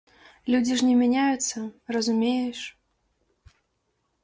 [0.53, 1.57] Людзі ж не мяняюцца,
[1.97, 2.59] разумееш.